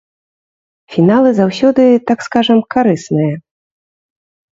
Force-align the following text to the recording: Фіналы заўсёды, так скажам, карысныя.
Фіналы 0.93 1.29
заўсёды, 1.39 1.83
так 2.11 2.19
скажам, 2.29 2.63
карысныя. 2.77 3.33